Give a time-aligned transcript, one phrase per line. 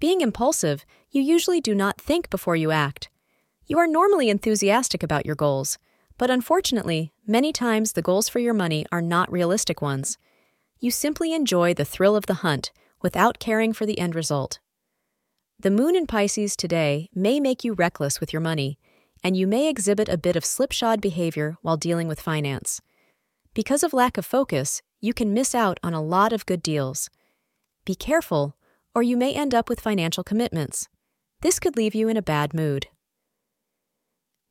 [0.00, 3.08] Being impulsive, you usually do not think before you act.
[3.66, 5.78] You are normally enthusiastic about your goals,
[6.18, 10.18] but unfortunately, many times the goals for your money are not realistic ones.
[10.80, 14.58] You simply enjoy the thrill of the hunt without caring for the end result.
[15.58, 18.78] The moon in Pisces today may make you reckless with your money,
[19.22, 22.80] and you may exhibit a bit of slipshod behavior while dealing with finance.
[23.54, 27.08] Because of lack of focus, you can miss out on a lot of good deals.
[27.84, 28.56] Be careful,
[28.94, 30.88] or you may end up with financial commitments.
[31.40, 32.88] This could leave you in a bad mood.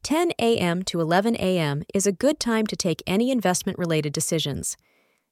[0.03, 0.83] 10 a.m.
[0.83, 1.83] to 11 a.m.
[1.93, 4.75] is a good time to take any investment related decisions.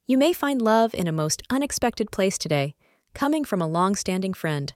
[0.08, 2.76] You may find love in a most unexpected place today,
[3.14, 4.74] coming from a long standing friend.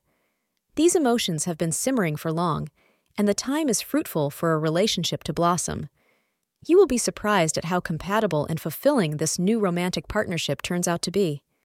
[0.76, 2.68] These emotions have been simmering for long,
[3.18, 5.88] and the time is fruitful for a relationship to blossom.
[6.68, 11.02] You will be surprised at how compatible and fulfilling this new romantic partnership turns out
[11.04, 11.42] to be.